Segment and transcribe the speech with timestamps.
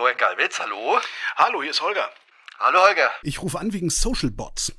[0.00, 0.98] Florian Galwitz, hallo.
[1.36, 2.08] Hallo, hier ist Holger.
[2.58, 3.10] Hallo Holger.
[3.22, 4.72] Ich rufe an wegen Social Bots.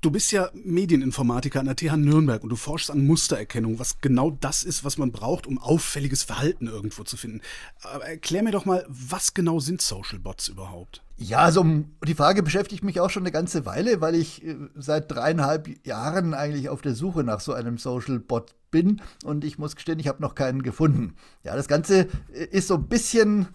[0.00, 4.32] Du bist ja Medieninformatiker an der TH Nürnberg und du forschst an Mustererkennung, was genau
[4.32, 7.42] das ist, was man braucht, um auffälliges Verhalten irgendwo zu finden.
[7.80, 11.00] Aber erklär mir doch mal, was genau sind Social Bots überhaupt?
[11.16, 11.64] Ja, also
[12.04, 16.34] die Frage beschäftigt mich auch schon eine ganze Weile, weil ich äh, seit dreieinhalb Jahren
[16.34, 20.08] eigentlich auf der Suche nach so einem Social Bot bin und ich muss gestehen, ich
[20.08, 21.14] habe noch keinen gefunden.
[21.44, 23.46] Ja, das Ganze äh, ist so ein bisschen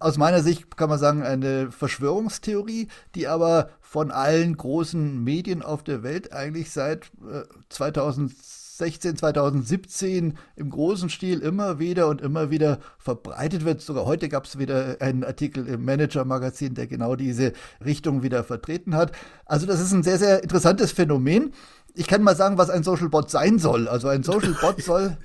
[0.00, 5.82] aus meiner Sicht kann man sagen, eine Verschwörungstheorie, die aber von allen großen Medien auf
[5.84, 12.80] der Welt eigentlich seit äh, 2016, 2017 im großen Stil immer wieder und immer wieder
[12.98, 13.80] verbreitet wird.
[13.80, 17.52] Sogar heute gab es wieder einen Artikel im Manager-Magazin, der genau diese
[17.84, 19.12] Richtung wieder vertreten hat.
[19.46, 21.52] Also das ist ein sehr, sehr interessantes Phänomen
[21.96, 23.86] ich kann mal sagen, was ein Social Bot sein soll.
[23.86, 25.16] Also ein Social Bot soll,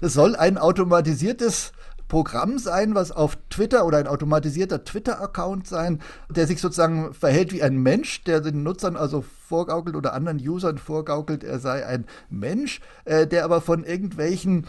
[0.00, 1.72] das soll ein automatisiertes
[2.10, 7.62] Programm sein, was auf Twitter oder ein automatisierter Twitter-Account sein, der sich sozusagen verhält wie
[7.62, 12.80] ein Mensch, der den Nutzern also vorgaukelt oder anderen Usern vorgaukelt, er sei ein Mensch,
[13.04, 14.66] äh, der aber von irgendwelchen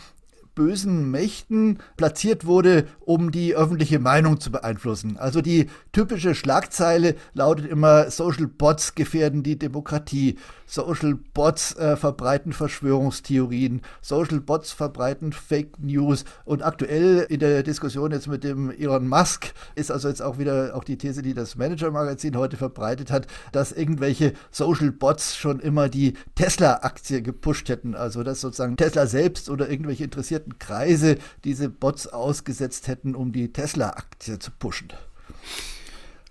[0.62, 5.18] bösen Mächten platziert wurde, um die öffentliche Meinung zu beeinflussen.
[5.18, 10.38] Also die typische Schlagzeile lautet immer, Social Bots gefährden die Demokratie.
[10.72, 18.12] Social Bots äh, verbreiten Verschwörungstheorien, Social Bots verbreiten Fake News und aktuell in der Diskussion
[18.12, 21.58] jetzt mit dem Elon Musk ist also jetzt auch wieder auch die These, die das
[21.58, 27.94] Manager Magazin heute verbreitet hat, dass irgendwelche Social Bots schon immer die Tesla-Aktie gepusht hätten,
[27.94, 33.52] also dass sozusagen Tesla selbst oder irgendwelche interessierten Kreise diese Bots ausgesetzt hätten, um die
[33.52, 34.90] Tesla-Aktie zu pushen.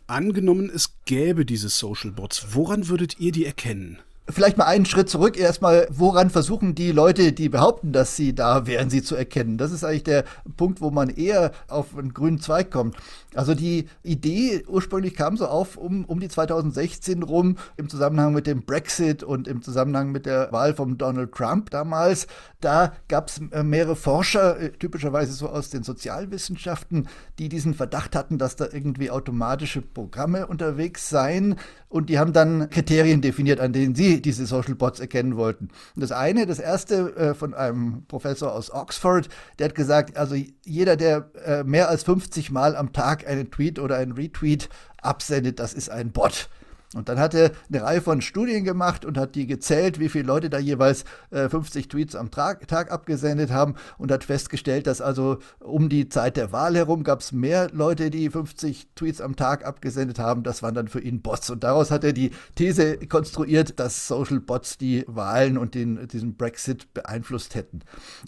[0.06, 3.98] Angenommen, es gäbe diese Social Bots, woran würdet ihr die erkennen?
[4.30, 5.38] Vielleicht mal einen Schritt zurück.
[5.38, 9.58] Erstmal, woran versuchen die Leute, die behaupten, dass sie da wären, sie zu erkennen?
[9.58, 10.24] Das ist eigentlich der
[10.56, 12.96] Punkt, wo man eher auf einen grünen Zweig kommt.
[13.34, 18.46] Also die Idee ursprünglich kam so auf um, um die 2016 rum im Zusammenhang mit
[18.46, 22.26] dem Brexit und im Zusammenhang mit der Wahl von Donald Trump damals.
[22.60, 28.16] Da gab es äh, mehrere Forscher, äh, typischerweise so aus den Sozialwissenschaften, die diesen Verdacht
[28.16, 31.56] hatten, dass da irgendwie automatische Programme unterwegs seien.
[31.90, 35.68] Und die haben dann Kriterien definiert, an denen sie diese Social Bots erkennen wollten.
[35.94, 39.28] Und das eine, das erste äh, von einem Professor aus Oxford,
[39.58, 43.50] der hat gesagt, also jeder, der äh, mehr als 50 Mal am Tag Tag einen
[43.50, 44.68] Tweet oder einen Retweet
[45.02, 46.48] absendet, das ist ein Bot.
[46.94, 50.24] Und dann hat er eine Reihe von Studien gemacht und hat die gezählt, wie viele
[50.24, 55.00] Leute da jeweils äh, 50 Tweets am Tag, Tag, abgesendet haben und hat festgestellt, dass
[55.00, 59.36] also um die Zeit der Wahl herum gab es mehr Leute, die 50 Tweets am
[59.36, 60.42] Tag abgesendet haben.
[60.42, 61.48] Das waren dann für ihn Bots.
[61.50, 66.36] Und daraus hat er die These konstruiert, dass Social Bots die Wahlen und den, diesen
[66.36, 67.82] Brexit beeinflusst hätten.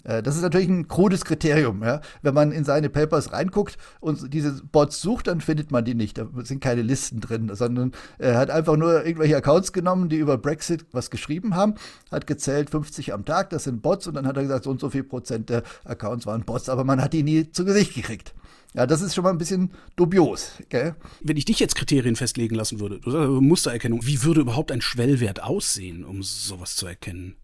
[0.05, 1.83] Äh, das ist natürlich ein krudes Kriterium.
[1.83, 1.99] Ja?
[2.21, 6.17] Wenn man in seine Papers reinguckt und diese Bots sucht, dann findet man die nicht.
[6.17, 10.37] Da sind keine Listen drin, sondern er hat einfach nur irgendwelche Accounts genommen, die über
[10.37, 11.75] Brexit was geschrieben haben,
[12.11, 14.79] hat gezählt 50 am Tag, das sind Bots und dann hat er gesagt, so und
[14.79, 18.33] so viel Prozent der Accounts waren Bots, aber man hat die nie zu Gesicht gekriegt.
[18.73, 20.53] Ja, das ist schon mal ein bisschen dubios.
[20.69, 20.95] Gell?
[21.21, 22.99] Wenn ich dich jetzt Kriterien festlegen lassen würde,
[23.39, 27.35] Mustererkennung, wie würde überhaupt ein Schwellwert aussehen, um sowas zu erkennen?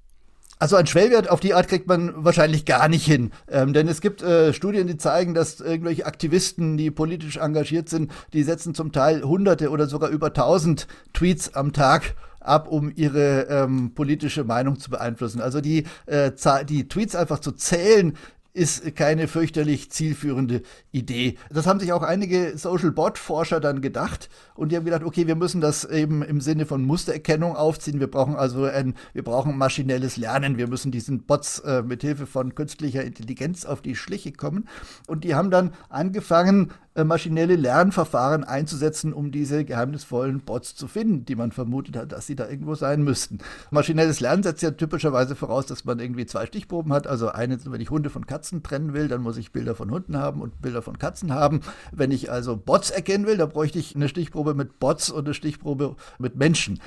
[0.62, 3.32] Also ein Schwellwert auf die Art kriegt man wahrscheinlich gar nicht hin.
[3.50, 8.12] Ähm, denn es gibt äh, Studien, die zeigen, dass irgendwelche Aktivisten, die politisch engagiert sind,
[8.34, 13.44] die setzen zum Teil hunderte oder sogar über tausend Tweets am Tag ab, um ihre
[13.44, 15.40] ähm, politische Meinung zu beeinflussen.
[15.40, 16.32] Also die, äh,
[16.68, 18.18] die Tweets einfach zu zählen,
[18.54, 21.38] ist keine fürchterlich zielführende Idee.
[21.50, 25.28] Das haben sich auch einige Social Bot Forscher dann gedacht und die haben gedacht, okay,
[25.28, 28.00] wir müssen das eben im Sinne von Mustererkennung aufziehen.
[28.00, 30.58] Wir brauchen also ein, wir brauchen maschinelles Lernen.
[30.58, 34.68] Wir müssen diesen Bots äh, mit Hilfe von künstlicher Intelligenz auf die Schliche kommen.
[35.08, 41.24] Und die haben dann angefangen, äh, maschinelle Lernverfahren einzusetzen, um diese geheimnisvollen Bots zu finden,
[41.24, 43.38] die man vermutet hat, dass sie da irgendwo sein müssten.
[43.70, 47.06] Maschinelles Lernen setzt ja typischerweise voraus, dass man irgendwie zwei Stichproben hat.
[47.06, 50.18] Also eine, wenn ich Hunde von Katzen trennen will, dann muss ich Bilder von Hunden
[50.18, 51.62] haben und Bilder von Katzen haben.
[51.92, 55.34] Wenn ich also Bots erkennen will, dann bräuchte ich eine Stichprobe mit Bots und eine
[55.34, 56.80] Stichprobe mit Menschen.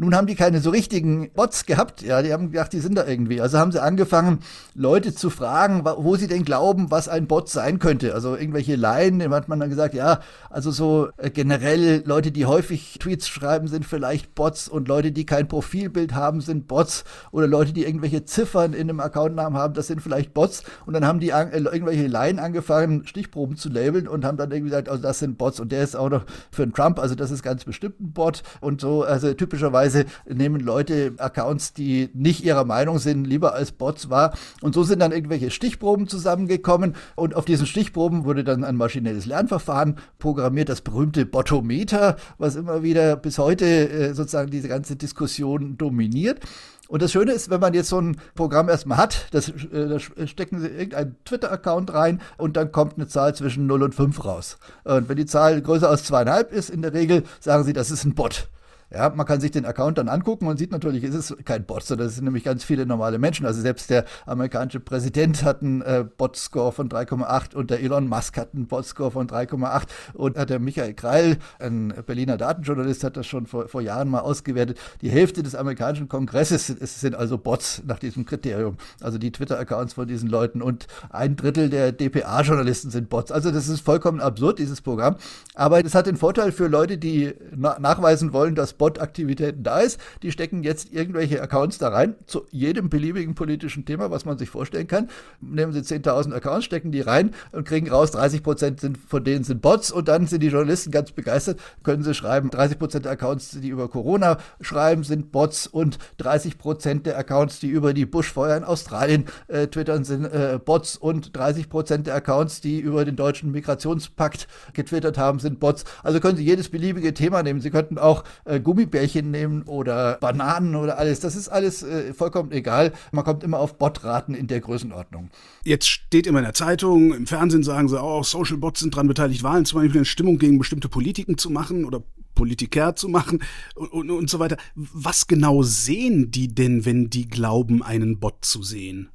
[0.00, 2.02] Nun haben die keine so richtigen Bots gehabt.
[2.02, 3.40] Ja, die haben gedacht, die sind da irgendwie.
[3.40, 4.38] Also haben sie angefangen,
[4.74, 8.14] Leute zu fragen, wo sie denn glauben, was ein Bot sein könnte.
[8.14, 12.46] Also irgendwelche Laien, dem hat man dann gesagt, ja, also so äh, generell Leute, die
[12.46, 17.02] häufig Tweets schreiben, sind vielleicht Bots und Leute, die kein Profilbild haben, sind Bots
[17.32, 20.62] oder Leute, die irgendwelche Ziffern in einem Accountnamen haben, das sind vielleicht Bots.
[20.86, 24.50] Und dann haben die an, äh, irgendwelche Laien angefangen, Stichproben zu labeln und haben dann
[24.50, 27.14] irgendwie gesagt, also das sind Bots und der ist auch noch für einen Trump, also
[27.14, 29.04] das ist ganz bestimmt ein Bot und so.
[29.04, 34.34] Also typischerweise nehmen Leute Accounts, die nicht ihrer Meinung sind, lieber als Bots wahr.
[34.60, 39.24] Und so sind dann irgendwelche Stichproben zusammengekommen und auf diesen Stichproben wurde dann ein maschinelles
[39.24, 45.78] Lernverfahren programmiert, das berühmte Botometer, was immer wieder bis heute äh, sozusagen diese ganze Diskussion
[45.78, 46.40] dominiert.
[46.88, 50.26] Und das Schöne ist, wenn man jetzt so ein Programm erstmal hat, das, äh, da
[50.26, 54.58] stecken Sie irgendeinen Twitter-Account rein und dann kommt eine Zahl zwischen 0 und 5 raus.
[54.84, 58.04] Und wenn die Zahl größer als zweieinhalb ist, in der Regel sagen Sie, das ist
[58.04, 58.48] ein Bot.
[58.90, 61.82] Ja, man kann sich den Account dann angucken und sieht natürlich, es ist kein Bot,
[61.82, 63.44] sondern es sind nämlich ganz viele normale Menschen.
[63.44, 68.38] Also selbst der amerikanische Präsident hat einen äh, Bot-Score von 3,8 und der Elon Musk
[68.38, 73.46] hat einen Bot-Score von 3,8 und der Michael Kreil, ein Berliner Datenjournalist, hat das schon
[73.46, 74.78] vor, vor Jahren mal ausgewertet.
[75.02, 78.78] Die Hälfte des amerikanischen Kongresses sind, sind also Bots nach diesem Kriterium.
[79.02, 83.32] Also die Twitter-Accounts von diesen Leuten und ein Drittel der DPA-Journalisten sind Bots.
[83.32, 85.16] Also das ist vollkommen absurd, dieses Programm.
[85.54, 90.00] Aber das hat den Vorteil für Leute, die na nachweisen wollen, dass Bot-Aktivitäten da ist.
[90.22, 94.48] Die stecken jetzt irgendwelche Accounts da rein, zu jedem beliebigen politischen Thema, was man sich
[94.48, 95.08] vorstellen kann.
[95.40, 99.62] Nehmen Sie 10.000 Accounts, stecken die rein und kriegen raus, 30 Prozent von denen sind
[99.62, 103.50] Bots und dann sind die Journalisten ganz begeistert, können sie schreiben, 30 Prozent der Accounts,
[103.60, 108.56] die über Corona schreiben, sind Bots und 30 Prozent der Accounts, die über die Buschfeuer
[108.56, 113.16] in Australien äh, twittern, sind äh, Bots und 30 Prozent der Accounts, die über den
[113.16, 115.84] deutschen Migrationspakt getwittert haben, sind Bots.
[116.02, 117.60] Also können Sie jedes beliebige Thema nehmen.
[117.60, 121.20] Sie könnten auch äh, Gummibärchen nehmen oder Bananen oder alles.
[121.20, 122.92] Das ist alles äh, vollkommen egal.
[123.12, 125.30] Man kommt immer auf Botraten in der Größenordnung.
[125.64, 129.08] Jetzt steht immer in der Zeitung, im Fernsehen sagen sie auch, Social Bots sind daran
[129.08, 132.02] beteiligt, Wahlen zum Beispiel in Stimmung gegen bestimmte Politiken zu machen oder
[132.34, 133.42] Politiker zu machen
[133.74, 134.58] und, und, und so weiter.
[134.74, 139.08] Was genau sehen die denn, wenn die glauben, einen Bot zu sehen?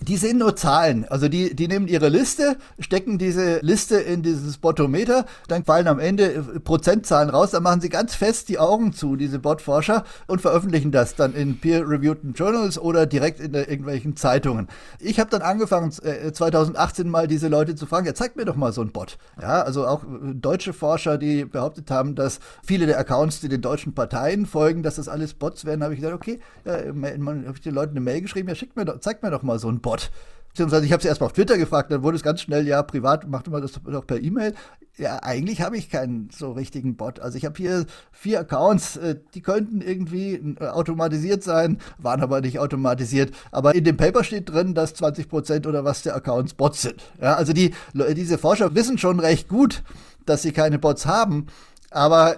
[0.00, 1.06] Die sehen nur Zahlen.
[1.08, 5.98] Also die, die nehmen ihre Liste, stecken diese Liste in dieses Botometer, dann fallen am
[5.98, 10.40] Ende äh, Prozentzahlen raus, dann machen sie ganz fest die Augen zu, diese Botforscher, und
[10.40, 14.68] veröffentlichen das dann in peer-reviewed Journals oder direkt in irgendwelchen Zeitungen.
[15.00, 18.56] Ich habe dann angefangen, 2018 äh, mal diese Leute zu fragen, ja, zeigt mir doch
[18.56, 19.18] mal so ein Bot.
[19.42, 23.62] Ja, also auch äh, deutsche Forscher, die behauptet haben, dass viele der Accounts, die den
[23.62, 27.60] deutschen Parteien folgen, dass das alles Bots werden, habe ich gesagt, okay, ja, habe ich
[27.62, 29.80] den Leuten eine Mail geschrieben, ja, schickt mir doch, zeigt mir doch mal so ein
[29.80, 29.87] Bot.
[29.88, 30.10] Bot.
[30.50, 32.82] Beziehungsweise ich habe es erst mal auf Twitter gefragt, dann wurde es ganz schnell, ja,
[32.82, 34.54] privat, machte man das doch per E-Mail.
[34.98, 37.20] Ja, eigentlich habe ich keinen so richtigen Bot.
[37.20, 42.40] Also ich habe hier vier Accounts, äh, die könnten irgendwie äh, automatisiert sein, waren aber
[42.40, 43.32] nicht automatisiert.
[43.50, 47.02] Aber in dem Paper steht drin, dass 20 Prozent oder was der Accounts Bots sind.
[47.22, 49.84] Ja, also die, diese Forscher wissen schon recht gut,
[50.26, 51.46] dass sie keine Bots haben.
[51.90, 52.36] Aber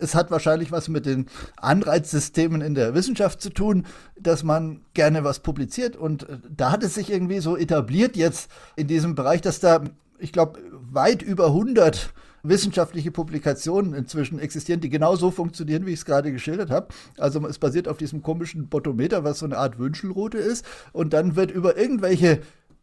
[0.00, 1.26] es hat wahrscheinlich was mit den
[1.56, 3.86] Anreizsystemen in der Wissenschaft zu tun,
[4.18, 5.96] dass man gerne was publiziert.
[5.96, 9.84] Und äh, da hat es sich irgendwie so etabliert jetzt in diesem Bereich, dass da,
[10.18, 10.60] ich glaube,
[10.90, 12.12] weit über 100
[12.42, 16.88] wissenschaftliche Publikationen inzwischen existieren, die genau so funktionieren, wie ich es gerade geschildert habe.
[17.18, 20.64] Also es basiert auf diesem komischen Botometer, was so eine Art Wünschelroute ist.
[20.92, 22.40] Und dann wird über irgendwelche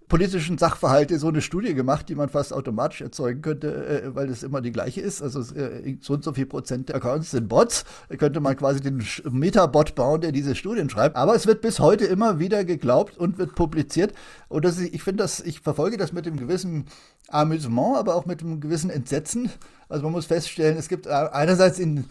[0.08, 4.42] politischen Sachverhalte so eine Studie gemacht, die man fast automatisch erzeugen könnte, äh, weil das
[4.42, 5.22] immer die gleiche ist.
[5.22, 7.84] Also äh, so und so viel Prozent der Accounts sind Bots.
[8.08, 11.16] Da könnte man quasi den Metabot bauen, der diese Studien schreibt.
[11.18, 14.14] Aber es wird bis heute immer wieder geglaubt und wird publiziert.
[14.48, 16.86] Und das, ich finde das, ich verfolge das mit einem gewissen
[17.28, 19.50] Amüsement, aber auch mit einem gewissen Entsetzen.
[19.90, 22.06] Also man muss feststellen, es gibt einerseits in,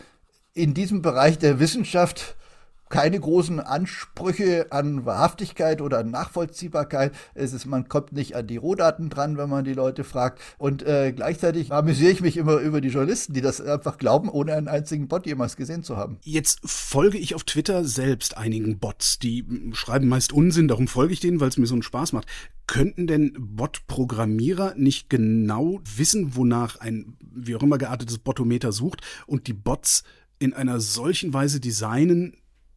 [0.52, 2.36] in diesem Bereich der Wissenschaft
[2.88, 7.12] keine großen Ansprüche an Wahrhaftigkeit oder Nachvollziehbarkeit.
[7.34, 10.40] Es ist, man kommt nicht an die Rohdaten dran, wenn man die Leute fragt.
[10.58, 14.54] Und äh, gleichzeitig amüsiere ich mich immer über die Journalisten, die das einfach glauben, ohne
[14.54, 16.18] einen einzigen Bot jemals gesehen zu haben.
[16.22, 21.20] Jetzt folge ich auf Twitter selbst einigen Bots, die schreiben meist Unsinn, darum folge ich
[21.20, 22.26] denen, weil es mir so einen Spaß macht.
[22.68, 29.46] Könnten denn Bot-Programmierer nicht genau wissen, wonach ein wie auch immer geartetes Botometer sucht und
[29.46, 30.02] die Bots
[30.38, 32.36] in einer solchen Weise designen,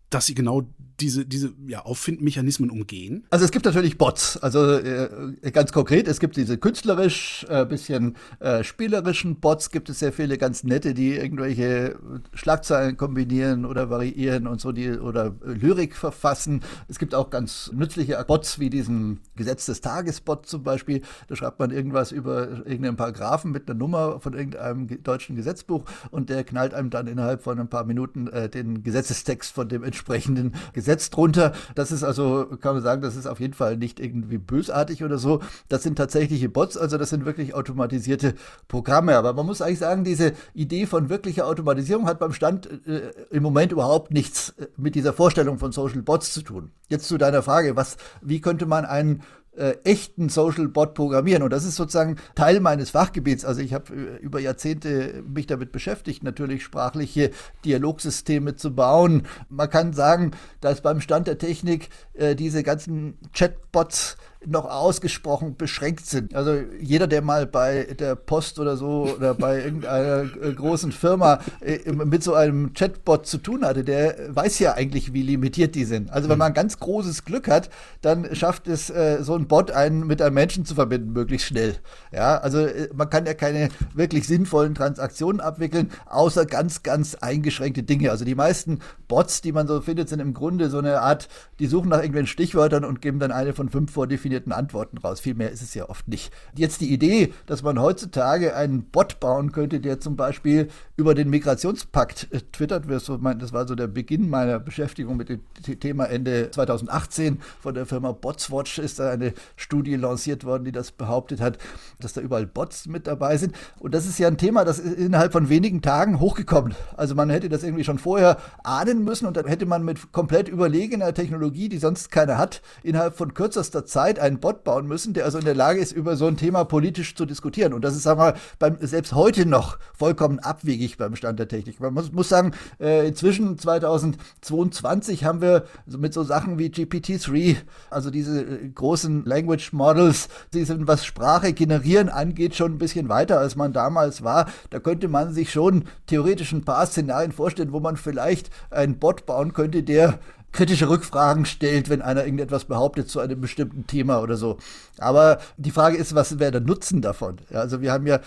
[0.10, 0.63] dass sie genau
[1.01, 3.25] diese, diese ja, Auffindmechanismen umgehen?
[3.29, 4.38] Also es gibt natürlich Bots.
[4.38, 10.00] Also äh, ganz konkret, es gibt diese künstlerisch, äh, bisschen äh, spielerischen Bots, gibt es
[10.00, 11.98] sehr viele ganz nette, die irgendwelche
[12.34, 16.62] Schlagzeilen kombinieren oder variieren und so, die oder Lyrik verfassen.
[16.88, 21.01] Es gibt auch ganz nützliche Bots wie diesen Gesetz des Tages-Bot zum Beispiel.
[21.27, 26.29] Da schreibt man irgendwas über irgendeinen Paragraphen mit einer Nummer von irgendeinem deutschen Gesetzbuch und
[26.29, 30.53] der knallt einem dann innerhalb von ein paar Minuten äh, den Gesetzestext von dem entsprechenden
[30.74, 31.53] Gesetz Gesetz drunter.
[31.75, 35.19] Das ist also, kann man sagen, das ist auf jeden Fall nicht irgendwie bösartig oder
[35.19, 35.39] so.
[35.67, 38.34] Das sind tatsächliche Bots, also das sind wirklich automatisierte
[38.67, 39.15] Programme.
[39.15, 43.43] Aber man muss eigentlich sagen, diese Idee von wirklicher Automatisierung hat beim Stand äh, im
[43.43, 46.72] Moment überhaupt nichts äh, mit dieser Vorstellung von Social Bots zu tun.
[46.88, 49.22] Jetzt zu deiner Frage, was, wie könnte man einen
[49.60, 51.44] äh, echten Social Bot programmieren.
[51.44, 53.44] Und das ist sozusagen Teil meines Fachgebiets.
[53.46, 57.32] Also ich habe äh, über Jahrzehnte mich damit beschäftigt, natürlich sprachliche
[57.66, 59.24] Dialogsysteme zu bauen.
[59.50, 66.05] Man kann sagen, dass beim Stand der Technik äh, diese ganzen Chatbots noch ausgesprochen beschränkt
[66.05, 66.34] sind.
[66.34, 71.39] Also jeder, der mal bei der Post oder so oder bei irgendeiner äh, großen Firma
[71.60, 75.84] äh, mit so einem Chatbot zu tun hatte, der weiß ja eigentlich, wie limitiert die
[75.84, 76.10] sind.
[76.12, 76.39] Also wenn mhm.
[76.39, 77.69] man ganz großes Glück hat,
[78.01, 81.75] dann schafft es äh, so ein Bot einen mit einem Menschen zu verbinden, möglichst schnell.
[82.13, 88.10] Ja, also man kann ja keine wirklich sinnvollen Transaktionen abwickeln, außer ganz, ganz eingeschränkte Dinge.
[88.12, 88.79] Also die meisten
[89.10, 91.27] Bots, die man so findet, sind im Grunde so eine Art,
[91.60, 95.20] die suchen nach irgendwelchen Stichwörtern und geben dann eine von fünf vordefinierte definierten Antworten raus.
[95.20, 96.32] Viel mehr ist es ja oft nicht.
[96.56, 101.30] Jetzt die Idee, dass man heutzutage einen Bot bauen könnte, der zum Beispiel über den
[101.30, 105.42] Migrationspakt äh, twittert, das war so der Beginn meiner Beschäftigung mit dem
[105.80, 107.40] Thema Ende 2018.
[107.60, 111.58] Von der Firma Botswatch ist da eine Studie lanciert worden, die das behauptet hat,
[112.00, 113.56] dass da überall Bots mit dabei sind.
[113.80, 116.76] Und das ist ja ein Thema, das ist innerhalb von wenigen Tagen hochgekommen.
[116.96, 120.48] Also man hätte das irgendwie schon vorher ahnen müssen und dann hätte man mit komplett
[120.48, 125.26] überlegener Technologie, die sonst keiner hat, innerhalb von kürzester Zeit einen Bot bauen müssen, der
[125.26, 127.74] also in der Lage ist, über so ein Thema politisch zu diskutieren.
[127.74, 131.48] Und das ist, sagen wir mal, beim, selbst heute noch vollkommen abwegig beim Stand der
[131.48, 131.80] Technik.
[131.80, 137.58] Man muss, muss sagen, äh, inzwischen 2022 haben wir mit so Sachen wie GPT-3,
[137.90, 143.10] also diese äh, großen Language Models, die sind, was Sprache generieren angeht, schon ein bisschen
[143.10, 144.48] weiter, als man damals war.
[144.70, 149.26] Da könnte man sich schon theoretisch ein paar Szenarien vorstellen, wo man vielleicht einen Bot
[149.26, 150.20] bauen könnte, der
[150.51, 154.58] kritische Rückfragen stellt, wenn einer irgendetwas behauptet zu einem bestimmten Thema oder so.
[154.98, 157.38] Aber die Frage ist, was wäre der Nutzen davon?
[157.50, 158.20] Ja, also wir haben ja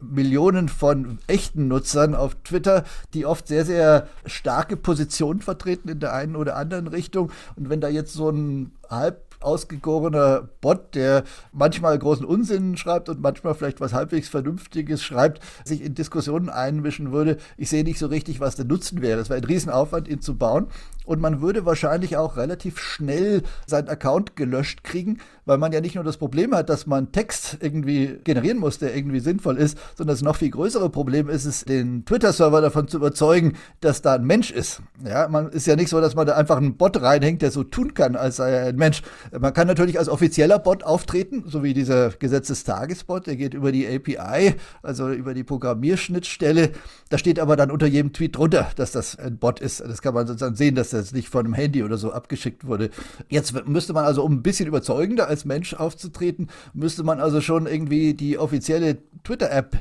[0.00, 6.12] Millionen von echten Nutzern auf Twitter, die oft sehr, sehr starke Positionen vertreten in der
[6.12, 7.30] einen oder anderen Richtung.
[7.56, 13.20] Und wenn da jetzt so ein halb ausgegorener Bot, der manchmal großen Unsinn schreibt und
[13.20, 17.38] manchmal vielleicht was halbwegs Vernünftiges schreibt, sich in Diskussionen einmischen würde.
[17.56, 19.20] Ich sehe nicht so richtig, was der Nutzen wäre.
[19.20, 20.66] Es wäre ein Riesenaufwand, ihn zu bauen.
[21.06, 25.94] Und man würde wahrscheinlich auch relativ schnell seinen Account gelöscht kriegen, weil man ja nicht
[25.94, 30.14] nur das Problem hat, dass man Text irgendwie generieren muss, der irgendwie sinnvoll ist, sondern
[30.14, 34.24] das noch viel größere Problem ist es, den Twitter-Server davon zu überzeugen, dass da ein
[34.24, 34.82] Mensch ist.
[35.04, 37.62] Ja, man ist ja nicht so, dass man da einfach einen Bot reinhängt, der so
[37.62, 39.02] tun kann, als sei er ein Mensch.
[39.38, 43.86] Man kann natürlich als offizieller Bot auftreten, so wie dieser Gesetzestagesbot, der geht über die
[43.86, 46.70] API, also über die Programmierschnittstelle.
[47.08, 49.80] Da steht aber dann unter jedem Tweet drunter, dass das ein Bot ist.
[49.80, 52.90] Das kann man sozusagen sehen, dass das nicht von einem Handy oder so abgeschickt wurde.
[53.28, 57.66] Jetzt müsste man also, um ein bisschen überzeugender als Mensch aufzutreten, müsste man also schon
[57.66, 59.76] irgendwie die offizielle Twitter-App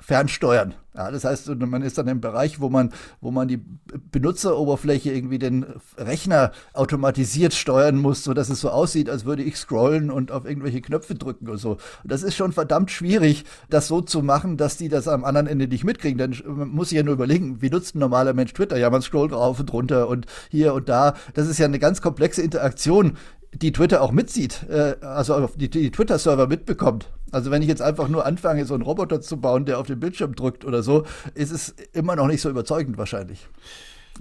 [0.00, 0.74] fernsteuern.
[0.98, 3.62] Ja, das heißt, man ist dann im Bereich, wo man, wo man die
[4.10, 5.64] Benutzeroberfläche irgendwie den
[5.96, 10.44] Rechner automatisiert steuern muss, so dass es so aussieht, als würde ich scrollen und auf
[10.44, 11.70] irgendwelche Knöpfe drücken oder so.
[12.02, 15.46] Und das ist schon verdammt schwierig, das so zu machen, dass die das am anderen
[15.46, 16.18] Ende nicht mitkriegen.
[16.18, 18.76] Denn man muss sich ja nur überlegen, wie nutzt ein normaler Mensch Twitter?
[18.76, 21.14] Ja, man scrollt rauf und runter und hier und da.
[21.34, 23.16] Das ist ja eine ganz komplexe Interaktion,
[23.52, 27.10] die Twitter auch mitzieht, äh, also die, die Twitter-Server mitbekommt.
[27.30, 30.00] Also wenn ich jetzt einfach nur anfange, so einen Roboter zu bauen, der auf den
[30.00, 33.48] Bildschirm drückt oder so, ist es immer noch nicht so überzeugend wahrscheinlich.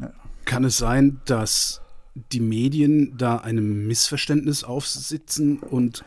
[0.01, 0.11] Ja.
[0.45, 1.81] Kann es sein, dass
[2.31, 6.03] die Medien da einem Missverständnis aufsitzen und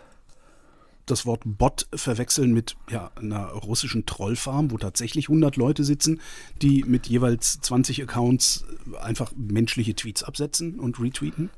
[1.07, 6.21] das Wort Bot verwechseln mit ja, einer russischen Trollfarm, wo tatsächlich 100 Leute sitzen,
[6.63, 8.65] die mit jeweils 20 Accounts
[9.01, 11.51] einfach menschliche Tweets absetzen und retweeten?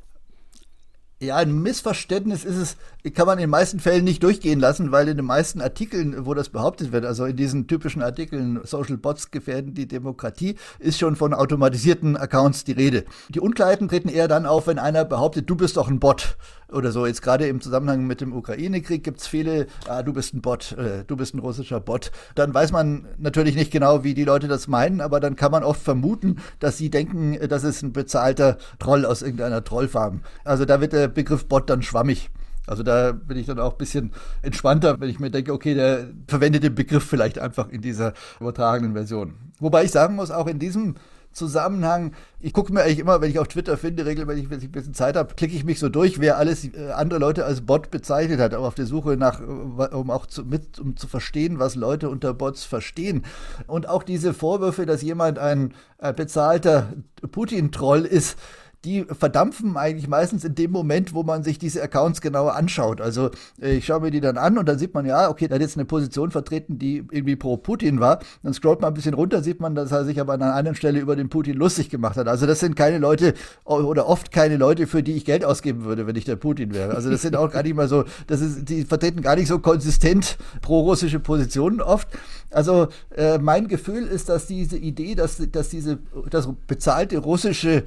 [1.22, 2.76] Ja, ein Missverständnis ist es,
[3.14, 6.34] kann man in den meisten Fällen nicht durchgehen lassen, weil in den meisten Artikeln, wo
[6.34, 11.14] das behauptet wird, also in diesen typischen Artikeln, Social Bots gefährden die Demokratie, ist schon
[11.14, 13.04] von automatisierten Accounts die Rede.
[13.28, 16.36] Die Unklarheiten treten eher dann auf, wenn einer behauptet, du bist doch ein Bot
[16.72, 17.06] oder so.
[17.06, 20.72] Jetzt gerade im Zusammenhang mit dem Ukraine-Krieg gibt es viele, ah, du bist ein Bot,
[20.72, 22.12] äh, du bist ein russischer Bot.
[22.34, 25.64] Dann weiß man natürlich nicht genau, wie die Leute das meinen, aber dann kann man
[25.64, 30.22] oft vermuten, dass sie denken, das ist ein bezahlter Troll aus irgendeiner Trollfarm.
[30.44, 32.30] Also da wird der Begriff Bot dann schwammig.
[32.66, 36.08] Also da bin ich dann auch ein bisschen entspannter, wenn ich mir denke, okay, der
[36.28, 39.34] verwendet den Begriff vielleicht einfach in dieser übertragenen Version.
[39.58, 40.94] Wobei ich sagen muss, auch in diesem
[41.32, 42.12] Zusammenhang.
[42.40, 44.94] Ich gucke mir eigentlich immer, wenn ich auf Twitter finde, regelmäßig, wenn ich ein bisschen
[44.94, 48.40] Zeit habe, klicke ich mich so durch, wer alles äh, andere Leute als Bot bezeichnet
[48.40, 51.74] hat, aber auf der Suche nach, äh, um auch zu, mit, um zu verstehen, was
[51.74, 53.24] Leute unter Bots verstehen.
[53.66, 56.92] Und auch diese Vorwürfe, dass jemand ein, ein bezahlter
[57.30, 58.36] Putin-Troll ist,
[58.84, 63.00] die verdampfen eigentlich meistens in dem Moment, wo man sich diese Accounts genauer anschaut.
[63.00, 65.54] Also äh, ich schaue mir die dann an und dann sieht man, ja, okay, da
[65.54, 68.18] hat jetzt eine Position vertreten, die irgendwie pro Putin war.
[68.42, 70.74] Dann scrollt man ein bisschen runter, sieht man, dass er sich aber an einer anderen
[70.74, 72.26] Stelle über den Putin lustig gemacht hat.
[72.26, 73.34] Also das sind keine Leute
[73.64, 76.94] oder oft keine Leute, für die ich Geld ausgeben würde, wenn ich der Putin wäre.
[76.94, 79.60] Also das sind auch gar nicht mal so, das ist, die vertreten gar nicht so
[79.60, 82.08] konsistent pro-russische Positionen oft.
[82.50, 85.98] Also äh, mein Gefühl ist, dass diese Idee, dass, dass diese
[86.30, 87.84] das bezahlte russische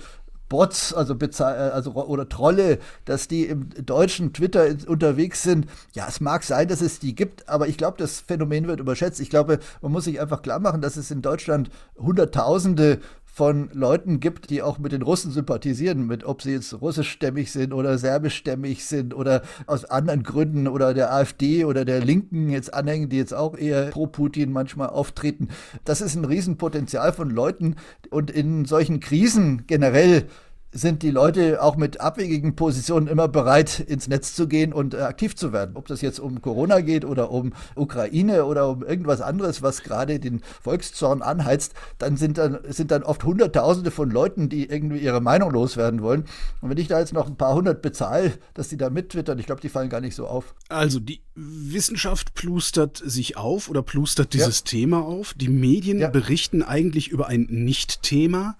[0.49, 5.67] Bots, also, äh, also oder Trolle, dass die im deutschen Twitter unterwegs sind.
[5.93, 9.19] Ja, es mag sein, dass es die gibt, aber ich glaube, das Phänomen wird überschätzt.
[9.19, 12.99] Ich glaube, man muss sich einfach klar machen, dass es in Deutschland Hunderttausende
[13.35, 17.73] von Leuten gibt, die auch mit den Russen sympathisieren, mit ob sie jetzt russischstämmig sind
[17.73, 23.09] oder serbischstämmig sind oder aus anderen Gründen oder der AfD oder der Linken jetzt anhängen,
[23.09, 25.49] die jetzt auch eher pro Putin manchmal auftreten.
[25.83, 27.75] Das ist ein Riesenpotenzial von Leuten
[28.09, 30.29] und in solchen Krisen generell
[30.75, 34.97] sind die Leute auch mit abwegigen Positionen immer bereit, ins Netz zu gehen und äh,
[34.97, 35.77] aktiv zu werden.
[35.77, 40.19] Ob das jetzt um Corona geht oder um Ukraine oder um irgendwas anderes, was gerade
[40.19, 45.21] den Volkszorn anheizt, dann sind dann, sind dann oft Hunderttausende von Leuten, die irgendwie ihre
[45.21, 46.25] Meinung loswerden wollen.
[46.59, 49.45] Und wenn ich da jetzt noch ein paar hundert bezahle, dass die da mittwittern, ich
[49.45, 50.55] glaube, die fallen gar nicht so auf.
[50.67, 54.65] Also die Wissenschaft plustert sich auf oder plustert dieses ja.
[54.65, 55.35] Thema auf.
[55.35, 56.09] Die Medien ja.
[56.09, 58.57] berichten eigentlich über ein Nicht-Thema.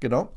[0.00, 0.30] Genau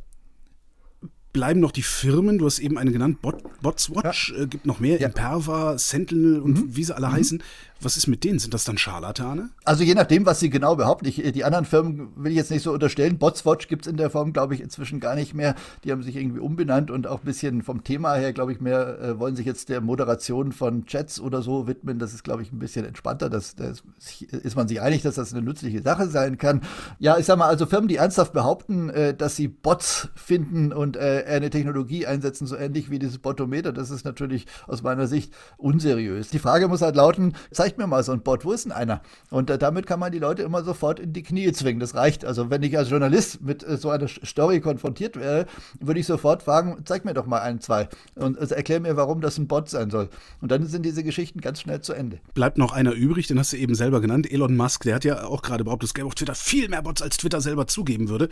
[1.34, 4.44] bleiben noch die Firmen, du hast eben eine genannt, Bot, Botswatch, ja.
[4.44, 5.08] äh, gibt noch mehr, ja.
[5.08, 6.76] Imperva, Sentinel und mhm.
[6.76, 7.14] wie sie alle mhm.
[7.14, 7.44] heißen.
[7.82, 8.40] Was ist mit denen?
[8.40, 9.50] Sind das dann Scharlatane?
[9.66, 11.06] Also je nachdem, was sie genau behaupten.
[11.06, 13.18] Ich, die anderen Firmen will ich jetzt nicht so unterstellen.
[13.18, 15.56] Botswatch gibt es in der Form, glaube ich, inzwischen gar nicht mehr.
[15.84, 19.00] Die haben sich irgendwie umbenannt und auch ein bisschen vom Thema her, glaube ich, mehr
[19.02, 22.00] äh, wollen sich jetzt der Moderation von Chats oder so widmen.
[22.00, 23.30] Das ist, glaube ich, ein bisschen entspannter.
[23.30, 23.84] Das, das
[24.32, 26.62] ist man sich einig, dass das eine nützliche Sache sein kann.
[27.00, 30.96] Ja, ich sag mal, also Firmen, die ernsthaft behaupten, äh, dass sie Bots finden und
[30.96, 35.34] äh, eine Technologie einsetzen, so ähnlich wie dieses Botometer, das ist natürlich aus meiner Sicht
[35.58, 36.30] unseriös.
[36.30, 39.02] Die Frage muss halt lauten, zeigt mir mal so ein Bot, wo ist denn einer?
[39.30, 41.80] Und äh, damit kann man die Leute immer sofort in die Knie zwingen.
[41.80, 42.26] Das reicht.
[42.26, 45.46] Also wenn ich als Journalist mit äh, so einer Story konfrontiert wäre,
[45.80, 49.22] würde ich sofort fragen, zeig mir doch mal ein, zwei und äh, erklär mir, warum
[49.22, 50.10] das ein Bot sein soll.
[50.42, 52.20] Und dann sind diese Geschichten ganz schnell zu Ende.
[52.34, 54.84] Bleibt noch einer übrig, den hast du eben selber genannt, Elon Musk.
[54.84, 57.42] Der hat ja auch gerade behauptet, es gäbe auf Twitter viel mehr Bots, als Twitter
[57.42, 58.30] selber zugeben würde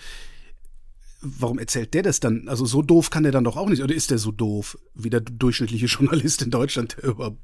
[1.21, 2.47] warum erzählt der das dann?
[2.47, 3.83] Also so doof kann der dann doch auch nicht.
[3.83, 7.35] Oder ist der so doof wie der durchschnittliche Journalist in Deutschland, der über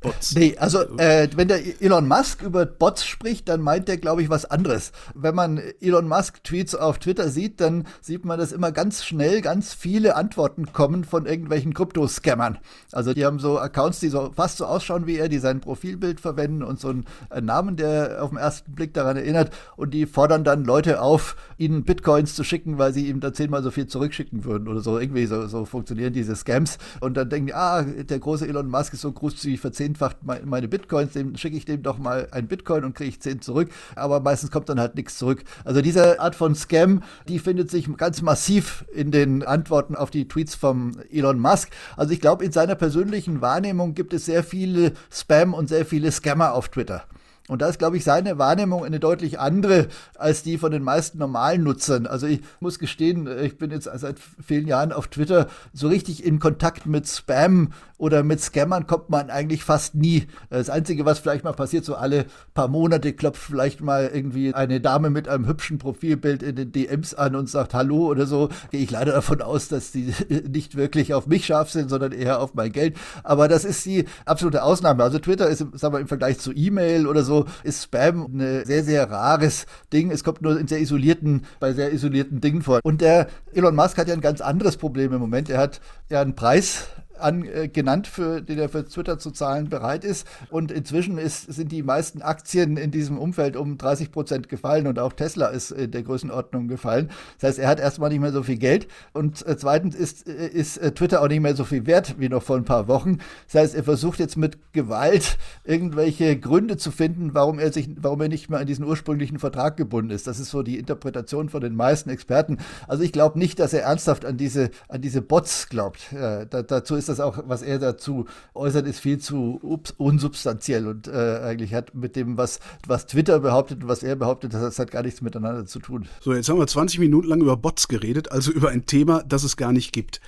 [0.00, 0.36] Bots.
[0.36, 4.30] Nee, also äh, wenn der Elon Musk über Bots spricht, dann meint der, glaube ich,
[4.30, 4.92] was anderes.
[5.14, 9.40] Wenn man Elon Musk Tweets auf Twitter sieht, dann sieht man, dass immer ganz schnell
[9.40, 12.58] ganz viele Antworten kommen von irgendwelchen Krypto-Scammern.
[12.92, 16.20] Also die haben so Accounts, die so fast so ausschauen wie er, die sein Profilbild
[16.20, 19.50] verwenden und so einen, einen Namen, der auf den ersten Blick daran erinnert.
[19.76, 23.62] Und die fordern dann Leute auf, ihnen Bitcoins zu schicken, weil sie ihm da zehnmal
[23.62, 24.98] so viel zurückschicken würden oder so.
[24.98, 26.78] Irgendwie so, so funktionieren diese Scams.
[27.00, 30.18] Und dann denken die, ah, der große Elon Musk ist so großzügig für 10 verzehnfacht
[30.44, 33.70] meine Bitcoins, dem schicke ich dem doch mal ein Bitcoin und kriege ich 10 zurück.
[33.94, 35.44] Aber meistens kommt dann halt nichts zurück.
[35.64, 40.28] Also diese Art von Scam, die findet sich ganz massiv in den Antworten auf die
[40.28, 41.70] Tweets von Elon Musk.
[41.96, 46.10] Also ich glaube, in seiner persönlichen Wahrnehmung gibt es sehr viele Spam und sehr viele
[46.12, 47.04] Scammer auf Twitter.
[47.48, 51.18] Und da ist, glaube ich, seine Wahrnehmung eine deutlich andere als die von den meisten
[51.18, 52.06] normalen Nutzern.
[52.06, 56.38] Also ich muss gestehen, ich bin jetzt seit vielen Jahren auf Twitter so richtig in
[56.38, 60.28] Kontakt mit Spam oder mit Scammern kommt man eigentlich fast nie.
[60.50, 64.80] Das Einzige, was vielleicht mal passiert, so alle paar Monate klopft vielleicht mal irgendwie eine
[64.80, 68.50] Dame mit einem hübschen Profilbild in den DMs an und sagt Hallo oder so.
[68.70, 70.14] Gehe ich leider davon aus, dass die
[70.48, 72.96] nicht wirklich auf mich scharf sind, sondern eher auf mein Geld.
[73.24, 75.02] Aber das ist die absolute Ausnahme.
[75.02, 78.84] Also Twitter ist, sagen wir, im Vergleich zu E-Mail oder so, ist Spam ein sehr,
[78.84, 80.10] sehr rares Ding.
[80.10, 82.80] Es kommt nur in sehr isolierten, bei sehr isolierten Dingen vor.
[82.82, 85.50] Und der Elon Musk hat ja ein ganz anderes Problem im Moment.
[85.50, 86.88] Er hat ja einen Preis
[87.20, 90.26] an, äh, genannt, für, den er für Twitter zu zahlen bereit ist.
[90.50, 94.98] Und inzwischen ist, sind die meisten Aktien in diesem Umfeld um 30 Prozent gefallen und
[94.98, 97.10] auch Tesla ist in der Größenordnung gefallen.
[97.40, 100.48] Das heißt, er hat erstmal nicht mehr so viel Geld und äh, zweitens ist, äh,
[100.48, 103.18] ist Twitter auch nicht mehr so viel wert wie noch vor ein paar Wochen.
[103.46, 108.20] Das heißt, er versucht jetzt mit Gewalt irgendwelche Gründe zu finden, warum er sich, warum
[108.20, 110.26] er nicht mehr an diesen ursprünglichen Vertrag gebunden ist.
[110.26, 112.58] Das ist so die Interpretation von den meisten Experten.
[112.86, 116.12] Also ich glaube nicht, dass er ernsthaft an diese, an diese Bots glaubt.
[116.12, 119.60] Äh, da, dazu ist das auch, was er dazu äußert, ist viel zu
[119.96, 124.54] unsubstanziell und äh, eigentlich hat mit dem, was, was Twitter behauptet und was er behauptet,
[124.54, 126.08] das hat gar nichts miteinander zu tun.
[126.20, 129.44] So, jetzt haben wir 20 Minuten lang über Bots geredet, also über ein Thema, das
[129.44, 130.20] es gar nicht gibt.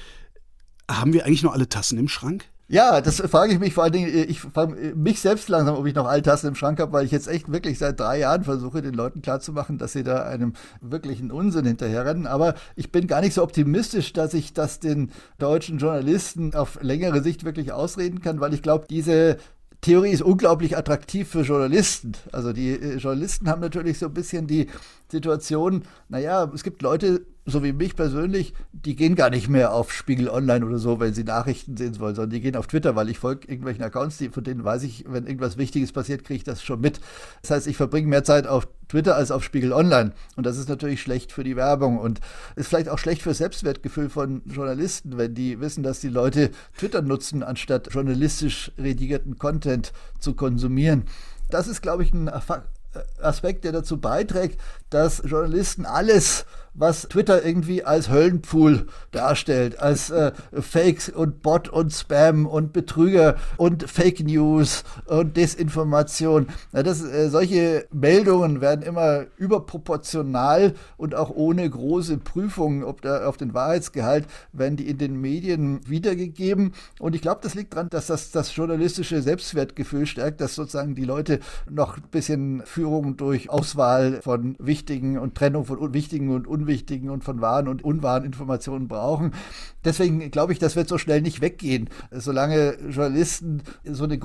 [0.90, 2.46] Haben wir eigentlich noch alle Tassen im Schrank?
[2.72, 5.94] Ja, das frage ich mich vor allen Dingen, ich frage mich selbst langsam, ob ich
[5.96, 8.94] noch Alttassen im Schrank habe, weil ich jetzt echt wirklich seit drei Jahren versuche, den
[8.94, 12.28] Leuten klarzumachen, dass sie da einem wirklichen Unsinn hinterherrennen.
[12.28, 17.24] Aber ich bin gar nicht so optimistisch, dass ich das den deutschen Journalisten auf längere
[17.24, 19.38] Sicht wirklich ausreden kann, weil ich glaube, diese
[19.80, 22.12] Theorie ist unglaublich attraktiv für Journalisten.
[22.30, 24.68] Also die äh, Journalisten haben natürlich so ein bisschen die
[25.10, 29.92] Situation, naja, es gibt Leute, so wie mich persönlich, die gehen gar nicht mehr auf
[29.92, 33.08] Spiegel Online oder so, wenn sie Nachrichten sehen wollen, sondern die gehen auf Twitter, weil
[33.08, 36.44] ich folge irgendwelchen Accounts, die, von denen weiß ich, wenn irgendwas Wichtiges passiert, kriege ich
[36.44, 37.00] das schon mit.
[37.42, 40.12] Das heißt, ich verbringe mehr Zeit auf Twitter als auf Spiegel Online.
[40.36, 42.20] Und das ist natürlich schlecht für die Werbung und
[42.56, 46.50] ist vielleicht auch schlecht für das Selbstwertgefühl von Journalisten, wenn die wissen, dass die Leute
[46.76, 51.04] Twitter nutzen, anstatt journalistisch redigierten Content zu konsumieren.
[51.50, 52.28] Das ist, glaube ich, ein
[53.20, 60.32] Aspekt, der dazu beiträgt, dass Journalisten alles was Twitter irgendwie als Höllenpfuhl darstellt, als äh,
[60.52, 66.46] Fakes und Bot und Spam und Betrüger und Fake News und Desinformation.
[66.72, 73.26] Ja, das, äh, solche Meldungen werden immer überproportional und auch ohne große Prüfung ob da,
[73.26, 76.72] auf den Wahrheitsgehalt werden die in den Medien wiedergegeben.
[76.98, 81.04] Und ich glaube, das liegt daran, dass das das journalistische Selbstwertgefühl stärkt, dass sozusagen die
[81.04, 86.69] Leute noch ein bisschen Führung durch Auswahl von wichtigen und Trennung von wichtigen und unwichtigen
[87.10, 89.32] und von wahren und unwahren Informationen brauchen.
[89.84, 94.20] Deswegen glaube ich, das wird so schnell nicht weggehen, solange Journalisten so eine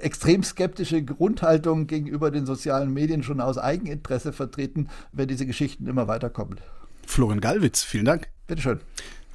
[0.00, 6.08] extrem skeptische Grundhaltung gegenüber den sozialen Medien schon aus Eigeninteresse vertreten, werden diese Geschichten immer
[6.08, 6.60] weiterkommen.
[7.06, 8.28] Florian Gallwitz, vielen Dank.
[8.46, 8.80] Bitteschön.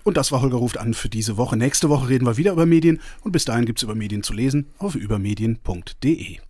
[0.04, 1.58] Und das war Holger ruft an für diese Woche.
[1.58, 4.34] Nächste Woche reden wir wieder über Medien und bis dahin gibt es über Medien zu
[4.34, 6.42] lesen auf übermedien.de.